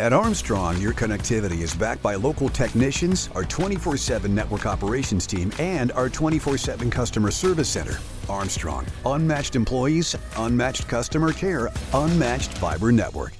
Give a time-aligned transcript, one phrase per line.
[0.00, 5.52] At Armstrong, your connectivity is backed by local technicians, our 24 7 network operations team,
[5.60, 7.98] and our 24 7 customer service center.
[8.28, 13.34] Armstrong, unmatched employees, unmatched customer care, unmatched fiber network.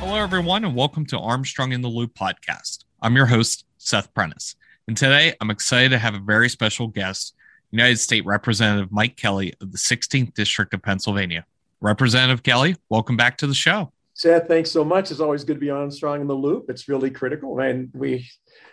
[0.00, 2.84] Hello, everyone, and welcome to Armstrong in the Loop podcast.
[3.00, 4.54] I'm your host, Seth Prentice.
[4.88, 7.34] And today I'm excited to have a very special guest,
[7.70, 11.46] United State Representative Mike Kelly of the 16th District of Pennsylvania.
[11.80, 13.92] Representative Kelly, welcome back to the show.
[14.14, 15.12] Seth, thanks so much.
[15.12, 16.66] It's always good to be on Armstrong in the loop.
[16.68, 17.60] It's really critical.
[17.60, 18.28] And we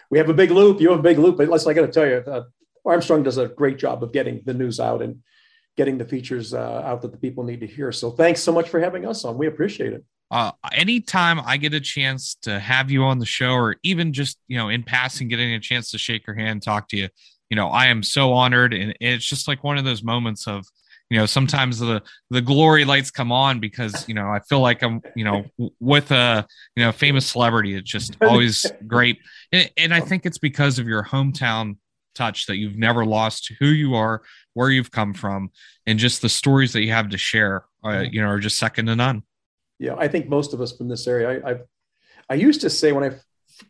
[0.09, 0.81] we have a big loop.
[0.81, 1.37] You have a big loop.
[1.37, 2.43] But let's I got to tell you, uh,
[2.83, 5.21] Armstrong does a great job of getting the news out and
[5.77, 7.91] getting the features uh, out that the people need to hear.
[7.91, 9.37] So thanks so much for having us on.
[9.37, 13.53] We appreciate it uh, anytime I get a chance to have you on the show,
[13.53, 16.87] or even just you know in passing, getting a chance to shake your hand, talk
[16.89, 17.09] to you,
[17.49, 20.65] you know, I am so honored, and it's just like one of those moments of
[21.09, 24.83] you know sometimes the the glory lights come on because you know I feel like
[24.83, 25.45] I'm you know
[25.79, 27.75] with a you know famous celebrity.
[27.75, 29.17] It's just always great,
[29.51, 31.77] and, and I think it's because of your hometown
[32.13, 34.21] touch that you've never lost who you are,
[34.53, 35.49] where you've come from,
[35.87, 37.65] and just the stories that you have to share.
[37.83, 39.23] Uh, you know, are just second to none
[39.79, 41.41] yeah, I think most of us from this area.
[41.43, 41.55] I, I,
[42.29, 43.15] I used to say when I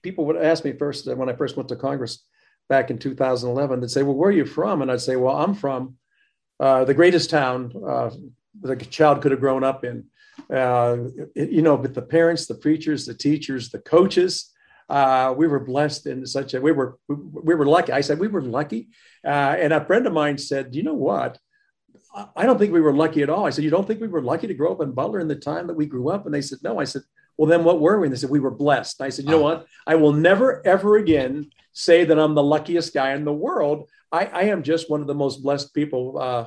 [0.02, 2.26] people would ask me first when I first went to Congress
[2.68, 5.54] back in 2011, they'd say, "Well, where are you from?" And I'd say, "Well, I'm
[5.54, 5.96] from
[6.60, 8.10] uh, the greatest town uh,
[8.64, 10.06] a child could have grown up in."
[10.52, 10.98] Uh,
[11.36, 14.52] you know, but the parents, the preachers, the teachers, the coaches,
[14.90, 17.92] uh, we were blessed in such a we were we, we were lucky.
[17.92, 18.90] I said we were lucky,
[19.24, 21.38] uh, and a friend of mine said, "You know what?
[22.14, 23.46] I don't think we were lucky at all.
[23.46, 25.36] I said, You don't think we were lucky to grow up in Butler in the
[25.36, 26.26] time that we grew up?
[26.26, 26.80] And they said, No.
[26.80, 27.04] I said,
[27.38, 28.08] Well, then what were we?
[28.08, 29.00] And they said, We were blessed.
[29.00, 29.68] And I said, You know what?
[29.86, 33.90] I will never, ever again say that I'm the luckiest guy in the world.
[34.12, 36.18] I, I am just one of the most blessed people.
[36.20, 36.46] Uh,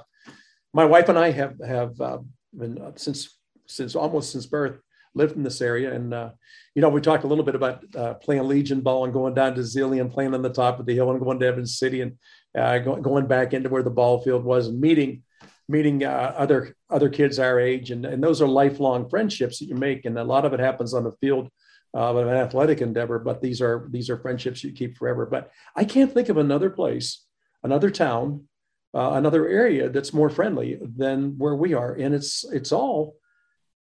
[0.74, 2.18] my wife and I have have uh,
[2.52, 4.78] been uh, since since almost since birth
[5.14, 6.30] lived in this area, and uh,
[6.74, 9.54] you know we talked a little bit about uh, playing Legion ball and going down
[9.54, 12.00] to Zillion and playing on the top of the hill and going to Evans City
[12.00, 12.16] and
[12.58, 15.22] uh, go, going back into where the ball field was and meeting
[15.68, 19.74] meeting uh, other other kids our age, and, and those are lifelong friendships that you
[19.74, 21.48] make, and a lot of it happens on the field
[21.94, 23.18] of an athletic endeavor.
[23.18, 25.26] But these are these are friendships you keep forever.
[25.26, 27.24] But I can't think of another place,
[27.62, 28.48] another town,
[28.94, 33.16] uh, another area that's more friendly than where we are, and it's it's all,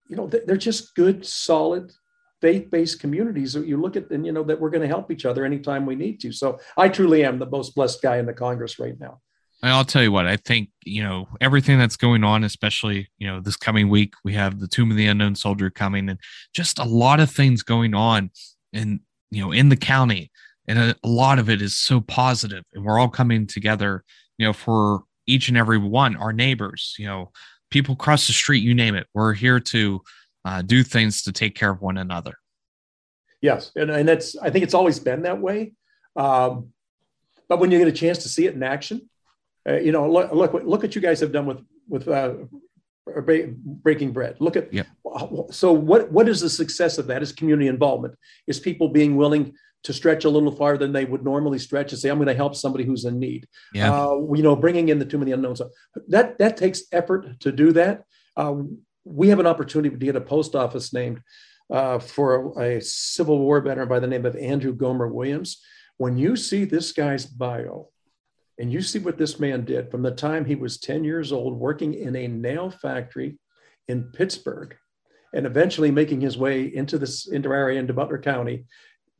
[0.08, 1.92] you know, they're just good, solid
[2.42, 5.24] faith-based communities that you look at and you know that we're going to help each
[5.24, 8.32] other anytime we need to so i truly am the most blessed guy in the
[8.32, 9.20] congress right now
[9.70, 13.40] I'll tell you what, I think, you know, everything that's going on, especially, you know,
[13.40, 16.18] this coming week, we have the Tomb of the Unknown Soldier coming and
[16.52, 18.30] just a lot of things going on
[18.72, 19.00] in,
[19.30, 20.32] you know, in the county.
[20.66, 24.02] And a, a lot of it is so positive and we're all coming together,
[24.36, 27.30] you know, for each and every one, our neighbors, you know,
[27.70, 29.06] people across the street, you name it.
[29.14, 30.00] We're here to
[30.44, 32.34] uh, do things to take care of one another.
[33.40, 33.70] Yes.
[33.76, 35.72] And, and that's, I think it's always been that way.
[36.16, 36.70] Um,
[37.48, 39.08] but when you get a chance to see it in action,
[39.68, 42.34] uh, you know, look, look, look what you guys have done with with uh,
[43.06, 44.36] breaking bread.
[44.40, 44.86] Look at yep.
[45.50, 47.22] so what what is the success of that?
[47.22, 48.14] Is community involvement?
[48.46, 52.00] Is people being willing to stretch a little farther than they would normally stretch and
[52.00, 53.92] say, "I'm going to help somebody who's in need." Yeah.
[53.92, 55.60] Uh, you know, bringing in the Tomb of the Unknowns.
[56.08, 58.04] That that takes effort to do that.
[58.36, 58.54] Uh,
[59.04, 61.20] we have an opportunity to get a post office named
[61.70, 65.60] uh, for a, a Civil War veteran by the name of Andrew Gomer Williams.
[65.96, 67.88] When you see this guy's bio,
[68.62, 71.58] and you see what this man did from the time he was 10 years old,
[71.58, 73.36] working in a nail factory
[73.88, 74.76] in Pittsburgh,
[75.34, 78.66] and eventually making his way into this into our area, into Butler County,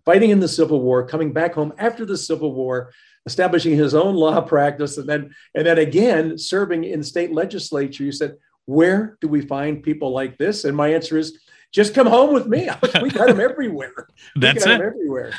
[0.04, 2.92] fighting in the Civil War, coming back home after the Civil War,
[3.26, 8.04] establishing his own law practice, and then and then again serving in state legislature.
[8.04, 8.36] You said,
[8.66, 10.64] where do we find people like this?
[10.64, 11.40] And my answer is,
[11.72, 12.68] just come home with me.
[13.02, 14.06] We got them everywhere.
[14.36, 14.80] That's it.
[14.80, 15.32] everywhere.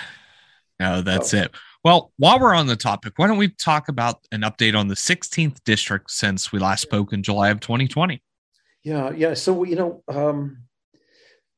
[0.78, 1.44] No, that's so.
[1.44, 1.52] it.
[1.84, 4.96] Well, while we're on the topic, why don't we talk about an update on the
[4.96, 8.22] 16th district since we last spoke in July of 2020?
[8.84, 9.34] Yeah, yeah.
[9.34, 10.64] So, you know, um,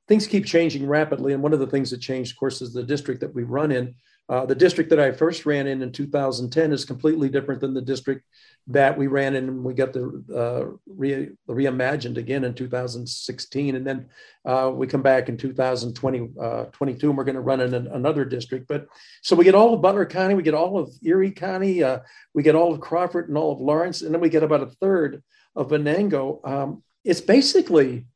[0.07, 1.33] things keep changing rapidly.
[1.33, 3.71] And one of the things that changed, of course, is the district that we run
[3.71, 3.93] in.
[4.27, 7.81] Uh, the district that I first ran in in 2010 is completely different than the
[7.81, 8.25] district
[8.67, 13.75] that we ran in we got the, uh, re, reimagined again in 2016.
[13.75, 14.07] And then
[14.43, 17.87] uh, we come back in 2020, uh, 22, and we're going to run in an,
[17.87, 18.67] another district.
[18.67, 18.87] But
[19.21, 21.99] so we get all of Butler County, we get all of Erie County, uh,
[22.33, 24.67] we get all of Crawford and all of Lawrence, and then we get about a
[24.81, 25.21] third
[25.55, 26.41] of Venango.
[26.43, 28.07] Um, it's basically,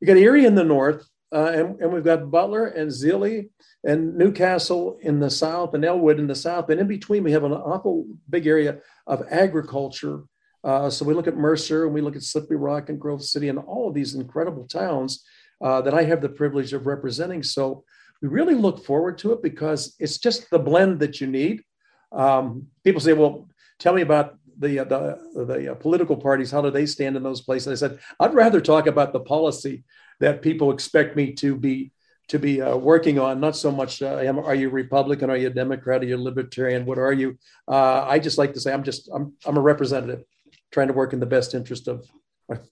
[0.00, 3.50] you got Erie in the north, uh, and, and we've got Butler and Zilly
[3.84, 6.70] and New Castle in the south and Ellwood in the south.
[6.70, 10.24] And in between, we have an awful big area of agriculture.
[10.64, 13.48] Uh, so we look at Mercer and we look at Slippery Rock and Grove City
[13.48, 15.24] and all of these incredible towns
[15.60, 17.42] uh, that I have the privilege of representing.
[17.42, 17.84] So
[18.22, 21.62] we really look forward to it because it's just the blend that you need.
[22.10, 23.48] Um, people say, well,
[23.78, 26.50] tell me about the, the, the uh, political parties.
[26.50, 27.82] How do they stand in those places?
[27.82, 29.84] I said, I'd rather talk about the policy
[30.20, 31.92] that people expect me to be
[32.28, 33.40] to be uh, working on.
[33.40, 35.30] Not so much, uh, am, are you Republican?
[35.30, 36.02] Are you Democrat?
[36.02, 36.84] Are you Libertarian?
[36.84, 37.38] What are you?
[37.66, 40.24] Uh, I just like to say I'm just I'm I'm a representative,
[40.70, 42.06] trying to work in the best interest of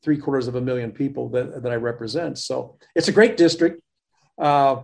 [0.03, 2.39] three quarters of a million people that that I represent.
[2.39, 3.81] So it's a great district.
[4.39, 4.83] Uh,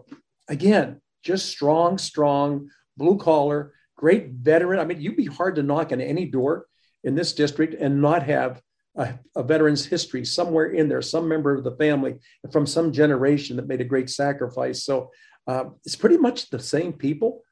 [0.48, 4.80] again, just strong, strong blue collar, great veteran.
[4.80, 6.66] I mean, you'd be hard to knock on any door
[7.04, 8.60] in this district and not have
[8.96, 12.16] a, a, veteran's history somewhere in there, some member of the family
[12.50, 14.84] from some generation that made a great sacrifice.
[14.84, 15.10] So
[15.46, 17.42] uh, it's pretty much the same people,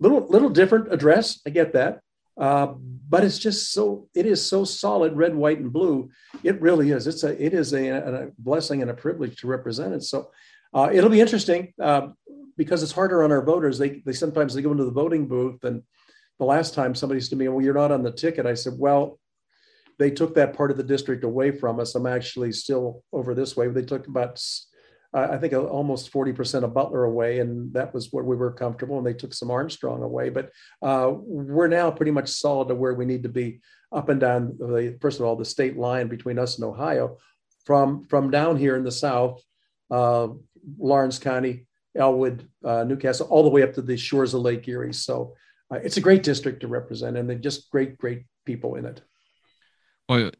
[0.00, 1.40] little little different address.
[1.46, 2.00] I get that,
[2.38, 2.74] uh,
[3.08, 6.10] but it's just so it is so solid, red, white, and blue.
[6.42, 7.06] It really is.
[7.06, 10.02] It's a it is a, a blessing and a privilege to represent it.
[10.02, 10.30] So
[10.74, 12.08] uh, it'll be interesting uh,
[12.56, 13.78] because it's harder on our voters.
[13.78, 15.82] They they sometimes they go into the voting booth and
[16.38, 18.74] the last time somebody said to me, "Well, you're not on the ticket," I said,
[18.76, 19.17] "Well."
[19.98, 21.94] They took that part of the district away from us.
[21.94, 23.66] I'm actually still over this way.
[23.68, 24.40] They took about,
[25.12, 28.98] I think, almost 40% of Butler away, and that was where we were comfortable.
[28.98, 30.50] And they took some Armstrong away, but
[30.82, 33.60] uh, we're now pretty much solid to where we need to be
[33.90, 37.16] up and down the first of all the state line between us and Ohio.
[37.64, 39.42] From from down here in the south,
[39.90, 40.28] uh,
[40.78, 41.66] Lawrence County,
[41.96, 44.94] Ellwood, uh, New Castle, all the way up to the shores of Lake Erie.
[44.94, 45.34] So
[45.70, 49.02] uh, it's a great district to represent, and they're just great, great people in it
[50.08, 50.30] well,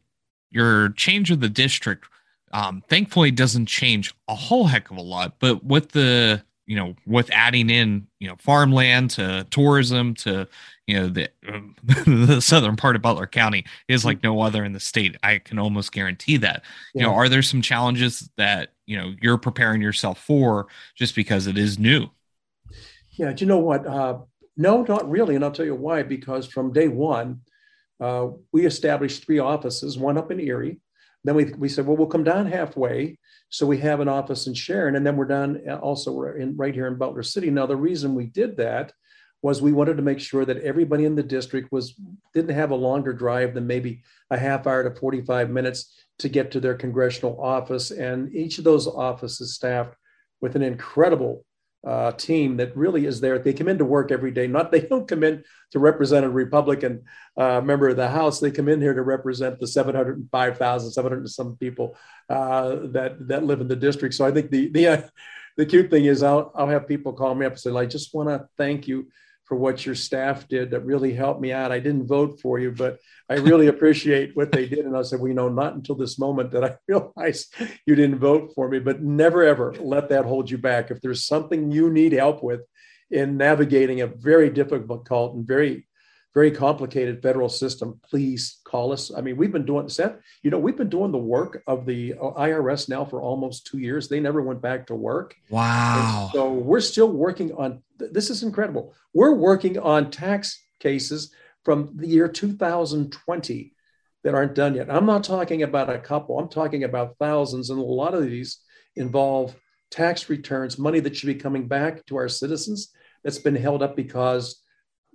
[0.51, 2.05] your change of the district,
[2.51, 5.35] um, thankfully doesn't change a whole heck of a lot.
[5.39, 10.47] But with the you know with adding in you know farmland to tourism to
[10.87, 11.75] you know the um,
[12.27, 15.15] the southern part of Butler County is like no other in the state.
[15.23, 16.63] I can almost guarantee that.
[16.93, 17.01] Yeah.
[17.01, 21.47] You know, are there some challenges that you know you're preparing yourself for just because
[21.47, 22.09] it is new?
[23.11, 23.85] Yeah, do you know what?
[23.85, 24.19] Uh,
[24.55, 26.03] no, not really, and I'll tell you why.
[26.03, 27.41] Because from day one,
[27.99, 30.79] uh, we established three offices, one up in Erie.
[31.23, 33.19] Then we, we said, well, we'll come down halfway.
[33.49, 36.73] So we have an office in Sharon, and then we're down uh, also in, right
[36.73, 37.49] here in Butler City.
[37.49, 38.93] Now, the reason we did that
[39.41, 41.95] was we wanted to make sure that everybody in the district was
[42.33, 46.51] didn't have a longer drive than maybe a half hour to 45 minutes to get
[46.51, 47.91] to their congressional office.
[47.91, 49.95] And each of those offices staffed
[50.41, 51.45] with an incredible
[51.85, 53.39] uh, team that really is there.
[53.39, 54.47] They come into work every day.
[54.47, 57.03] Not they don't come in to represent a Republican
[57.37, 58.39] uh, member of the House.
[58.39, 61.97] They come in here to represent the 705,000, 700 some people
[62.29, 64.15] uh, that that live in the district.
[64.15, 65.01] So I think the the uh,
[65.57, 68.13] the cute thing is I'll I'll have people call me up and say, I just
[68.13, 69.07] want to thank you
[69.49, 71.71] for what your staff did that really helped me out.
[71.71, 74.85] I didn't vote for you, but I really appreciate what they did.
[74.85, 77.55] And I said, well, you know, not until this moment that I realized
[77.87, 80.91] you didn't vote for me, but never ever let that hold you back.
[80.91, 82.61] If there's something you need help with
[83.09, 85.87] in navigating a very difficult cult and very
[86.33, 89.11] very complicated federal system, please call us.
[89.15, 92.13] I mean, we've been doing Seth, you know, we've been doing the work of the
[92.13, 94.07] uh, IRS now for almost two years.
[94.07, 95.35] They never went back to work.
[95.49, 96.23] Wow.
[96.23, 98.93] And so we're still working on this is incredible.
[99.13, 101.33] We're working on tax cases
[101.65, 103.73] from the year 2020
[104.23, 104.89] that aren't done yet.
[104.89, 108.59] I'm not talking about a couple, I'm talking about thousands, and a lot of these
[108.95, 109.55] involve
[109.91, 112.91] tax returns, money that should be coming back to our citizens
[113.23, 114.61] that's been held up because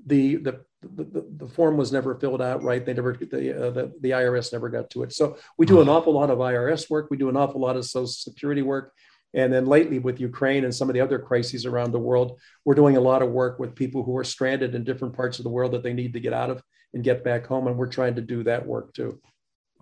[0.06, 2.84] the the the, the, form was never filled out right.
[2.84, 5.14] They never the, uh, the, the IRS never got to it.
[5.14, 7.08] So we do an awful lot of IRS work.
[7.10, 8.92] We do an awful lot of Social Security work,
[9.32, 12.74] and then lately with Ukraine and some of the other crises around the world, we're
[12.74, 15.50] doing a lot of work with people who are stranded in different parts of the
[15.50, 18.14] world that they need to get out of and get back home, and we're trying
[18.14, 19.20] to do that work too.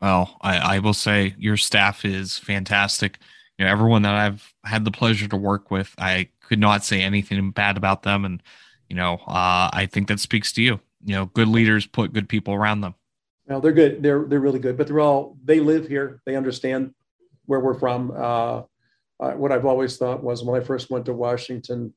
[0.01, 3.19] Well, I, I will say your staff is fantastic.
[3.59, 7.03] You know, everyone that I've had the pleasure to work with, I could not say
[7.03, 8.43] anything bad about them, and
[8.93, 10.79] you know, uh, I think that speaks to you.
[11.03, 12.95] You know, good leaders put good people around them.
[13.47, 14.03] Well, they're good.
[14.03, 16.21] They're they're really good, but they're all they live here.
[16.27, 16.93] They understand
[17.47, 18.11] where we're from.
[18.15, 18.63] Uh,
[19.19, 21.95] uh, what I've always thought was when I first went to Washington,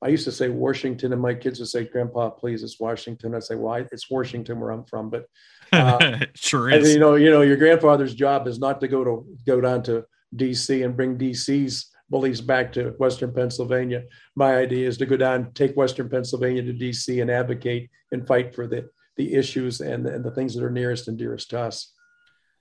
[0.00, 3.44] I used to say Washington, and my kids would say, "Grandpa, please, it's Washington." I'd
[3.44, 5.26] say, "Well, it's Washington where I'm from," but
[5.74, 6.86] uh, sure is.
[6.86, 9.82] And, you know, you know, your grandfather's job is not to go to go down
[9.82, 10.84] to D.C.
[10.84, 14.04] and bring D.C.'s bullies back to Western Pennsylvania.
[14.34, 18.54] My idea is to go down, take Western Pennsylvania to DC and advocate and fight
[18.54, 21.92] for the, the issues and, and the things that are nearest and dearest to us.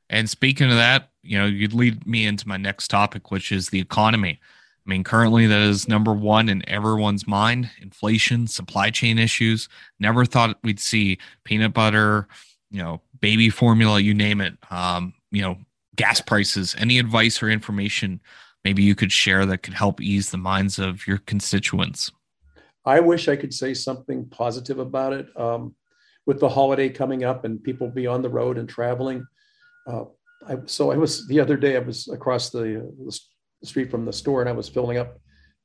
[0.10, 3.70] And speaking of that, you know, you'd lead me into my next topic, which is
[3.70, 4.40] the economy.
[4.86, 9.70] I mean, currently that is number one in everyone's mind inflation, supply chain issues.
[10.00, 12.28] Never thought we'd see peanut butter,
[12.72, 14.58] you know, baby formula, you name it.
[14.72, 15.58] Um, you know,
[15.96, 16.76] gas prices.
[16.78, 18.20] Any advice or information
[18.64, 22.12] maybe you could share that could help ease the minds of your constituents?
[22.86, 25.28] I wish I could say something positive about it.
[25.40, 25.76] Um,
[26.26, 29.26] with the holiday coming up and people be on the road and traveling,
[29.88, 30.06] uh,
[30.48, 31.76] I, so I was the other day.
[31.76, 32.94] I was across the,
[33.62, 35.20] the street from the store, and I was filling up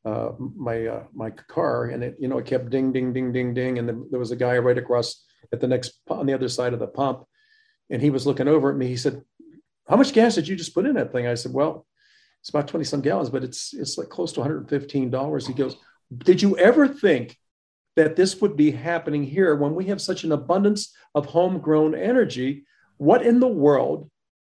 [0.05, 3.55] uh, my uh, my car, and it you know it kept ding ding ding ding
[3.55, 6.73] ding, and there was a guy right across at the next on the other side
[6.73, 7.25] of the pump,
[7.91, 8.87] and he was looking over at me.
[8.87, 9.23] He said,
[9.89, 11.87] "How much gas did you just put in that thing?" I said, "Well,
[12.45, 15.09] it's about twenty some gallons, but it's it's like close to one hundred and fifteen
[15.09, 15.79] dollars." He goes,
[16.15, 17.39] "Did you ever think?"
[17.97, 22.65] That this would be happening here when we have such an abundance of homegrown energy.
[22.97, 24.11] What in the world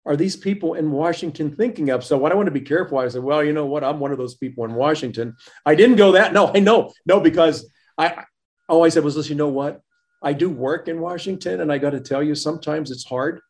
[0.04, 2.04] are these people in Washington thinking of?
[2.04, 3.84] So what I want to be careful, I said, well, you know what?
[3.84, 5.36] I'm one of those people in Washington.
[5.64, 6.32] I didn't go that.
[6.32, 6.92] No, I know.
[7.06, 8.24] No, because I
[8.68, 9.80] all I said was, listen, you know what?
[10.20, 13.40] I do work in Washington, and I got to tell you, sometimes it's hard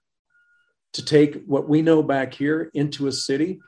[0.92, 3.58] to take what we know back here into a city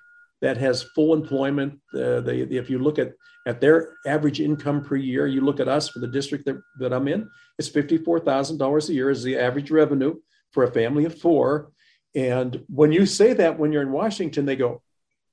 [0.40, 1.80] that has full employment.
[1.94, 3.12] Uh, they, if you look at
[3.46, 6.92] at their average income per year, you look at us for the district that, that
[6.92, 7.28] I'm in,
[7.58, 10.16] it's $54,000 a year is the average revenue
[10.52, 11.72] for a family of four.
[12.14, 14.82] And when you say that when you're in Washington, they go,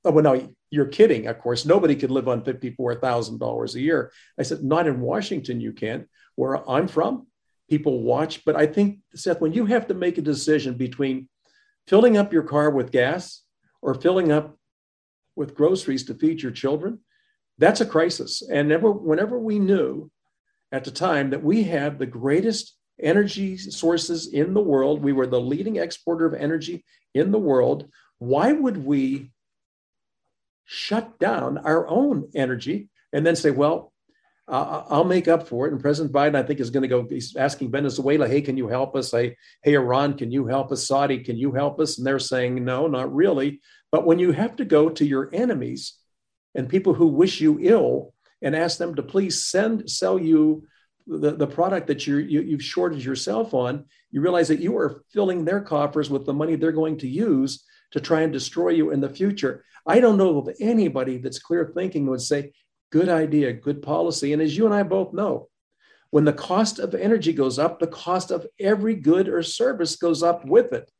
[0.04, 1.26] oh, well, no, you're kidding.
[1.26, 4.12] Of course, nobody could live on $54,000 a year.
[4.38, 6.08] I said, not in Washington, you can't.
[6.36, 7.26] Where I'm from,
[7.68, 8.44] people watch.
[8.44, 11.28] But I think, Seth, when you have to make a decision between
[11.86, 13.42] filling up your car with gas
[13.82, 14.57] or filling up
[15.38, 16.98] with groceries to feed your children,
[17.56, 18.42] that's a crisis.
[18.42, 20.10] And never, whenever we knew
[20.70, 25.02] at the time that we had the greatest energy sources in the world.
[25.02, 27.88] We were the leading exporter of energy in the world.
[28.18, 29.30] Why would we
[30.64, 33.92] shut down our own energy and then say, well,
[34.48, 35.72] uh, I'll make up for it.
[35.72, 37.06] And President Biden, I think, is going to go.
[37.08, 40.86] He's asking Venezuela, "Hey, can you help us?" Hey, hey, Iran, can you help us?
[40.86, 41.98] Saudi, can you help us?
[41.98, 43.60] And they're saying, "No, not really."
[43.92, 45.94] But when you have to go to your enemies
[46.54, 50.66] and people who wish you ill and ask them to please send sell you
[51.06, 55.02] the, the product that you're, you, you've shorted yourself on, you realize that you are
[55.10, 58.90] filling their coffers with the money they're going to use to try and destroy you
[58.90, 59.64] in the future.
[59.86, 62.52] I don't know of anybody that's clear thinking would say,
[62.90, 64.32] good idea, good policy.
[64.32, 65.48] And as you and I both know,
[66.10, 70.22] when the cost of energy goes up, the cost of every good or service goes
[70.22, 70.90] up with it.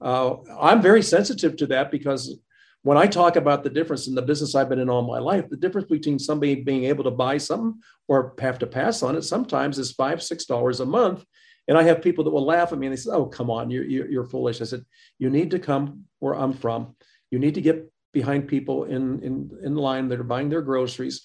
[0.00, 2.38] Uh, I'm very sensitive to that because
[2.82, 5.48] when I talk about the difference in the business I've been in all my life,
[5.48, 9.22] the difference between somebody being able to buy something or have to pass on it
[9.22, 11.24] sometimes is five, six dollars a month.
[11.66, 13.70] And I have people that will laugh at me and they say, "Oh, come on,
[13.70, 14.84] you're, you're foolish." I said,
[15.18, 16.94] "You need to come where I'm from.
[17.30, 21.20] You need to get behind people in in in line that are buying their groceries,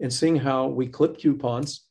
[0.00, 1.88] and seeing how we clip coupons."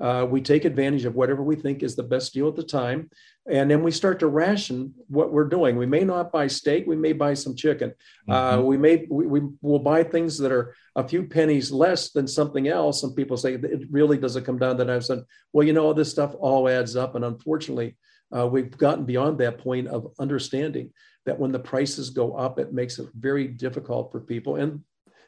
[0.00, 3.10] Uh, we take advantage of whatever we think is the best deal at the time.
[3.50, 5.76] And then we start to ration what we're doing.
[5.76, 7.92] We may not buy steak we may buy some chicken.
[8.28, 8.58] Uh, mm-hmm.
[8.58, 12.26] uh, we may we, we will buy things that are a few pennies less than
[12.26, 13.00] something else.
[13.00, 14.94] Some people say it really doesn't come down to that.
[14.94, 17.14] I've said well you know this stuff all adds up.
[17.14, 17.96] And unfortunately
[18.34, 20.92] uh, we've gotten beyond that point of understanding
[21.26, 24.56] that when the prices go up it makes it very difficult for people.
[24.56, 24.82] And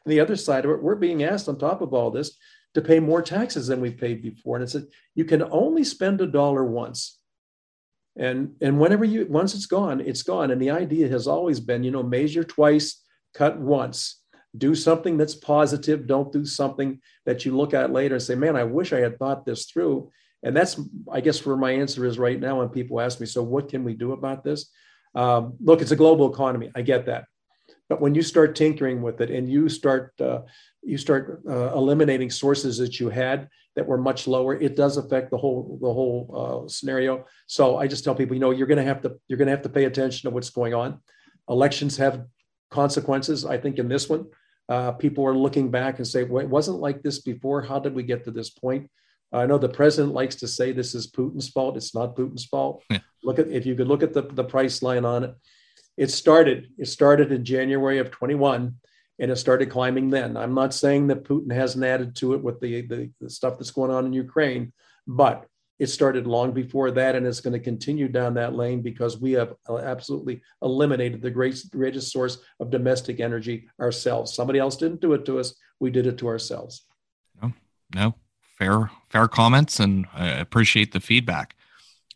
[0.05, 2.37] the other side of it we're being asked on top of all this
[2.73, 4.55] to pay more taxes than we've paid before.
[4.55, 7.19] And it's said you can only spend a dollar once.
[8.15, 10.51] And and whenever you once it's gone it's gone.
[10.51, 13.01] And the idea has always been you know measure twice
[13.33, 14.21] cut once.
[14.55, 16.05] Do something that's positive.
[16.05, 19.17] Don't do something that you look at later and say man i wish i had
[19.17, 20.11] thought this through.
[20.43, 20.79] And that's
[21.11, 23.83] i guess where my answer is right now when people ask me so what can
[23.83, 24.69] we do about this?
[25.15, 26.71] Um, look it's a global economy.
[26.75, 27.25] I get that
[27.93, 30.39] but when you start tinkering with it and you start uh,
[30.81, 35.29] you start uh, eliminating sources that you had that were much lower, it does affect
[35.29, 36.19] the whole the whole
[36.65, 37.23] uh, scenario.
[37.45, 39.51] So I just tell people, you know, you're going to have to you're going to
[39.51, 41.01] have to pay attention to what's going on.
[41.47, 42.25] Elections have
[42.71, 43.45] consequences.
[43.45, 44.25] I think in this one,
[44.69, 47.61] uh, people are looking back and say, well, it wasn't like this before.
[47.61, 48.89] How did we get to this point?
[49.31, 51.77] I know the president likes to say this is Putin's fault.
[51.77, 52.83] It's not Putin's fault.
[52.89, 53.01] Yeah.
[53.23, 55.35] Look at if you could look at the, the price line on it.
[55.97, 56.69] It started.
[56.77, 58.75] It started in January of 21
[59.19, 60.35] and it started climbing then.
[60.35, 63.71] I'm not saying that Putin hasn't added to it with the, the, the stuff that's
[63.71, 64.73] going on in Ukraine,
[65.07, 65.45] but
[65.79, 69.31] it started long before that, and it's going to continue down that lane because we
[69.33, 74.33] have uh, absolutely eliminated the greatest, greatest source of domestic energy ourselves.
[74.33, 76.85] Somebody else didn't do it to us; we did it to ourselves.
[77.41, 77.53] No,
[77.93, 81.55] no, fair, fair comments, and I appreciate the feedback.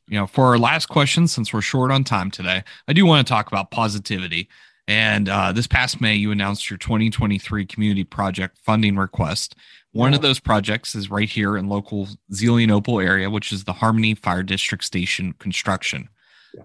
[0.07, 3.27] You know, for our last question, since we're short on time today, I do want
[3.27, 4.47] to talk about positivity
[4.87, 9.55] And uh, this past May, you announced your 2023 community project funding request.
[9.91, 14.15] One of those projects is right here in local Zelienople area, which is the Harmony
[14.15, 16.07] Fire District Station construction.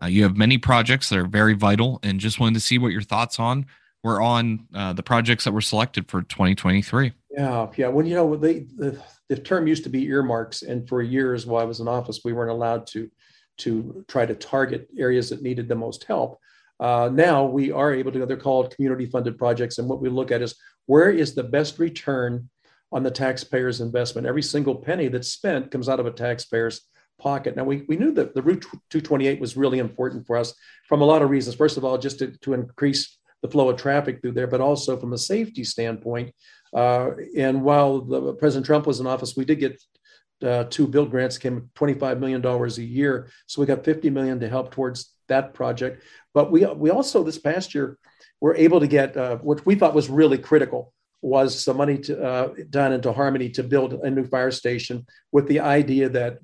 [0.01, 2.93] Uh, you have many projects that are very vital, and just wanted to see what
[2.93, 3.67] your thoughts on
[4.05, 7.13] were on uh, the projects that were selected for 2023.
[7.31, 7.89] Yeah, yeah.
[7.89, 8.67] Well, you know, the
[9.29, 12.33] the term used to be earmarks, and for years while I was in office, we
[12.33, 13.11] weren't allowed to
[13.59, 16.39] to try to target areas that needed the most help.
[16.81, 18.27] Uh, now we are able to.
[18.27, 20.55] They're called community funded projects, and what we look at is
[20.87, 22.49] where is the best return
[22.91, 24.27] on the taxpayer's investment.
[24.27, 26.83] Every single penny that's spent comes out of a taxpayer's
[27.19, 27.57] pocket.
[27.57, 30.55] Now, we, we knew that the Route 228 was really important for us
[30.89, 31.57] from a lot of reasons.
[31.57, 34.97] First of all, just to, to increase the flow of traffic through there, but also
[34.97, 36.35] from a safety standpoint.
[36.75, 39.83] Uh, and while the, President Trump was in office, we did get
[40.43, 43.29] uh, two build grants, came $25 million a year.
[43.47, 46.03] So we got 50 million to help towards that project.
[46.35, 47.99] But we, we also, this past year,
[48.41, 52.21] were able to get uh, what we thought was really critical was some money to,
[52.21, 52.53] uh,
[52.91, 56.39] into Harmony to build a new fire station with the idea that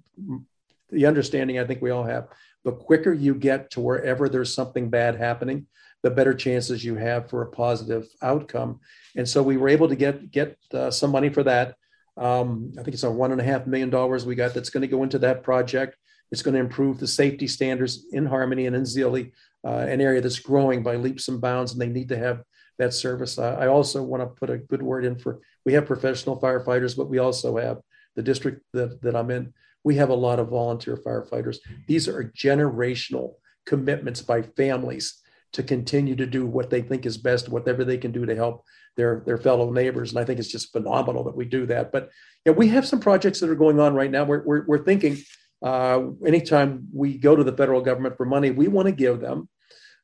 [0.91, 2.29] the understanding I think we all have
[2.65, 5.67] the quicker you get to wherever there's something bad happening,
[6.03, 8.81] the better chances you have for a positive outcome.
[9.17, 11.77] And so we were able to get get uh, some money for that.
[12.19, 14.83] Um, I think it's a one and a half million dollars we got that's going
[14.83, 15.97] to go into that project.
[16.31, 19.33] It's going to improve the safety standards in Harmony and in Zele,
[19.65, 22.43] uh, an area that's growing by leaps and bounds, and they need to have
[22.79, 23.39] that service.
[23.39, 25.41] I, I also want to put a good word in for.
[25.65, 27.79] We have professional firefighters, but we also have
[28.17, 29.53] the district that, that I'm in.
[29.85, 31.59] We have a lot of volunteer firefighters.
[31.87, 33.35] These are generational
[33.65, 35.23] commitments by families
[35.53, 38.65] to continue to do what they think is best, whatever they can do to help
[38.99, 40.11] their, their fellow neighbors.
[40.11, 41.93] And I think it's just phenomenal that we do that.
[41.93, 42.11] But
[42.45, 44.25] yeah, we have some projects that are going on right now.
[44.25, 45.17] We're, we're, we're thinking
[45.65, 49.49] uh, anytime we go to the federal government for money, we want to give them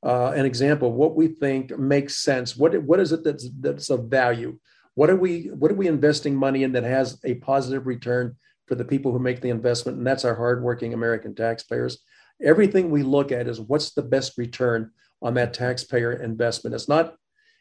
[0.06, 2.56] uh, an example of what we think makes sense.
[2.56, 4.58] What, what is it that's, that's of value?
[4.94, 8.36] What are we what are we investing money in that has a positive return
[8.68, 9.98] for the people who make the investment?
[9.98, 11.98] And that's our hardworking American taxpayers.
[12.40, 16.74] Everything we look at is what's the best return on that taxpayer investment.
[16.74, 17.16] It's not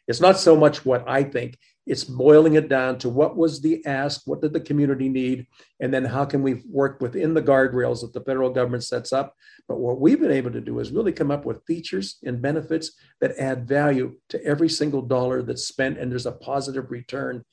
[0.07, 3.85] it's not so much what I think, it's boiling it down to what was the
[3.85, 5.47] ask, what did the community need,
[5.79, 9.35] and then how can we work within the guardrails that the federal government sets up.
[9.67, 12.91] But what we've been able to do is really come up with features and benefits
[13.19, 17.43] that add value to every single dollar that's spent, and there's a positive return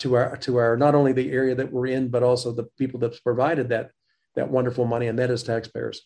[0.00, 2.98] to our to our not only the area that we're in, but also the people
[3.00, 3.90] that's provided that
[4.34, 6.02] that wonderful money, and that is taxpayers.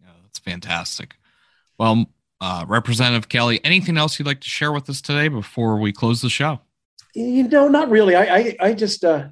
[0.00, 1.16] Yeah, that's fantastic.
[1.78, 2.06] Well,
[2.40, 6.20] uh, Representative Kelly, anything else you'd like to share with us today before we close
[6.20, 6.60] the show?
[7.14, 8.14] You know, not really.
[8.14, 9.28] I I, I just uh,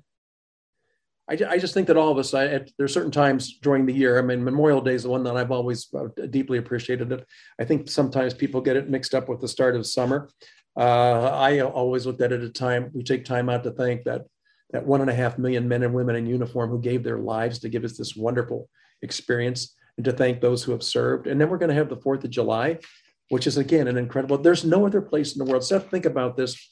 [1.29, 3.87] I, I just think that all of us, I, at, there are certain times during
[3.87, 4.19] the year.
[4.19, 7.11] I mean, Memorial Day is the one that I've always uh, deeply appreciated.
[7.13, 7.27] It.
[7.61, 10.31] I think sometimes people get it mixed up with the start of summer.
[10.77, 12.91] Uh, I always looked at it at a time.
[12.93, 14.27] We take time out to thank that
[14.71, 17.61] that one and a half million men and women in uniform who gave their lives
[17.61, 18.69] to give us this wonderful
[19.01, 21.27] experience and to thank those who have served.
[21.27, 22.79] And then we're going to have the 4th of July,
[23.29, 25.65] which is again an incredible, there's no other place in the world.
[25.65, 26.71] Seth, think about this.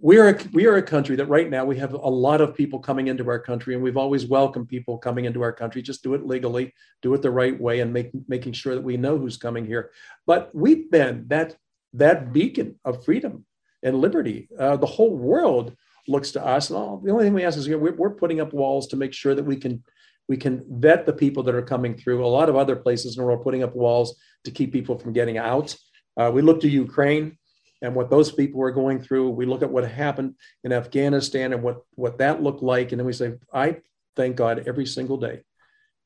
[0.00, 2.54] We are, a, we are a country that right now we have a lot of
[2.54, 5.82] people coming into our country, and we've always welcomed people coming into our country.
[5.82, 8.96] Just do it legally, do it the right way, and make, making sure that we
[8.96, 9.90] know who's coming here.
[10.24, 11.56] But we've been that,
[11.94, 13.44] that beacon of freedom
[13.82, 14.48] and liberty.
[14.56, 15.74] Uh, the whole world
[16.06, 16.70] looks to us.
[16.70, 18.86] And all, the only thing we ask is, you know, we're, we're putting up walls
[18.88, 19.82] to make sure that we can
[20.28, 22.24] we can vet the people that are coming through.
[22.24, 25.12] A lot of other places in the world putting up walls to keep people from
[25.12, 25.74] getting out.
[26.16, 27.38] Uh, we look to Ukraine
[27.80, 29.30] and what those people are going through.
[29.30, 32.92] We look at what happened in Afghanistan and what, what that looked like.
[32.92, 33.78] And then we say, I
[34.16, 35.42] thank God every single day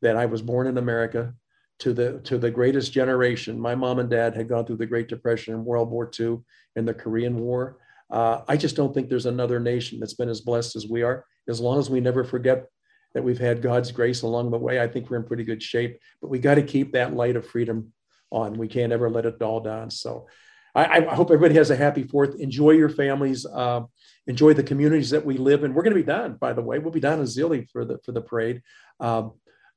[0.02, 1.34] that I was born in America
[1.80, 3.58] to the, to the greatest generation.
[3.58, 6.38] My mom and dad had gone through the Great Depression and World War II
[6.76, 7.78] and the Korean War.
[8.10, 11.24] Uh, I just don't think there's another nation that's been as blessed as we are.
[11.48, 12.66] As long as we never forget
[13.14, 15.98] that we've had God's grace along the way, I think we're in pretty good shape.
[16.20, 17.92] But we got to keep that light of freedom
[18.30, 18.54] on.
[18.54, 19.90] We can't ever let it dull down.
[19.90, 20.26] So
[20.74, 22.40] I, I hope everybody has a happy fourth.
[22.40, 23.44] Enjoy your families.
[23.44, 23.82] Uh,
[24.26, 25.74] enjoy the communities that we live in.
[25.74, 26.78] We're going to be done, by the way.
[26.78, 28.62] We'll be down in Zele for the for the parade.
[29.00, 29.32] Um,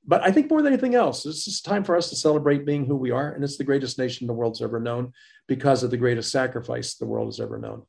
[0.07, 2.85] but I think more than anything else, it's just time for us to celebrate being
[2.85, 5.13] who we are, and it's the greatest nation the world's ever known
[5.47, 7.83] because of the greatest sacrifice the world has ever known.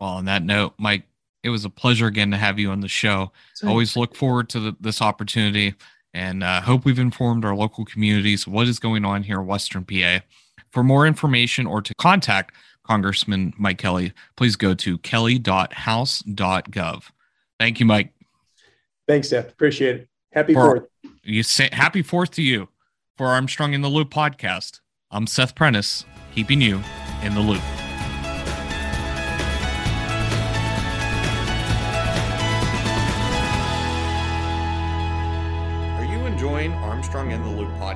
[0.00, 1.06] Well, on that note, Mike,
[1.44, 3.30] it was a pleasure again to have you on the show.
[3.60, 3.70] Thanks.
[3.70, 5.74] Always look forward to the, this opportunity
[6.14, 9.84] and uh, hope we've informed our local communities what is going on here in Western
[9.84, 10.20] PA.
[10.70, 12.54] For more information or to contact
[12.84, 17.02] Congressman Mike Kelly, please go to kelly.house.gov.
[17.60, 18.12] Thank you, Mike.
[19.06, 19.50] Thanks, Seth.
[19.50, 20.08] Appreciate it.
[20.32, 20.84] Happy for, Fourth.
[21.22, 22.68] You say happy Fourth to you
[23.16, 24.80] for Armstrong in the Loop podcast.
[25.10, 26.04] I'm Seth Prentice,
[26.34, 26.80] keeping you
[27.22, 27.62] in the Loop.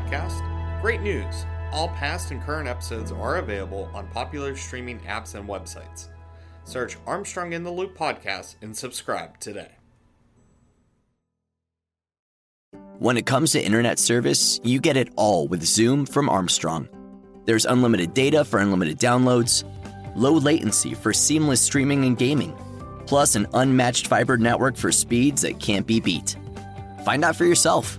[0.09, 0.81] Podcast?
[0.81, 1.45] Great news!
[1.71, 6.09] All past and current episodes are available on popular streaming apps and websites.
[6.65, 9.73] Search Armstrong in the Loop podcast and subscribe today.
[12.99, 16.89] When it comes to internet service, you get it all with Zoom from Armstrong.
[17.45, 19.65] There's unlimited data for unlimited downloads,
[20.17, 22.57] low latency for seamless streaming and gaming,
[23.07, 26.37] plus an unmatched fiber network for speeds that can't be beat.
[27.05, 27.99] Find out for yourself.